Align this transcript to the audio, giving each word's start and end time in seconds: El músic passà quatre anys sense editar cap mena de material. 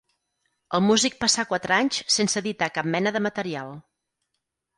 El 0.77 0.81
músic 0.85 1.19
passà 1.23 1.45
quatre 1.51 1.75
anys 1.75 1.99
sense 2.15 2.41
editar 2.45 2.71
cap 2.79 2.89
mena 2.97 3.13
de 3.19 3.23
material. 3.27 3.79